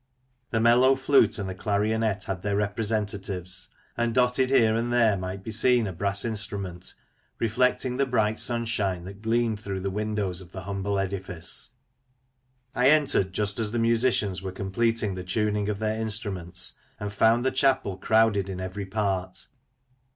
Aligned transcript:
The 0.49 0.59
mellow 0.59 0.95
flute 0.95 1.37
and 1.37 1.47
the 1.47 1.53
clarionet 1.53 2.23
had 2.23 2.41
their 2.41 2.55
representatives; 2.55 3.69
and, 3.95 4.15
dotted 4.15 4.49
here 4.49 4.73
and 4.73 4.91
there, 4.91 5.15
might 5.15 5.43
be 5.43 5.51
seen 5.51 5.85
a 5.85 5.93
brass 5.93 6.25
instrument, 6.25 6.95
reflecting 7.37 7.97
the 7.97 8.07
bright 8.07 8.39
sunshine 8.39 9.03
that 9.03 9.21
gleamed 9.21 9.59
through 9.59 9.81
the 9.81 9.91
windows 9.91 10.41
of 10.41 10.53
the 10.53 10.61
humble 10.63 10.97
edifice. 10.97 11.69
I 12.73 12.89
entered 12.89 13.31
just 13.31 13.59
as 13.59 13.73
the 13.73 13.77
musicians 13.77 14.41
were 14.41 14.51
completing 14.51 15.13
the 15.13 15.23
tuning 15.23 15.69
of 15.69 15.77
their 15.77 16.01
instruments, 16.01 16.73
and 16.99 17.13
found 17.13 17.45
the 17.45 17.51
chapel 17.51 17.95
crowded 17.95 18.49
in 18.49 18.59
every 18.59 18.87
part. 18.87 19.45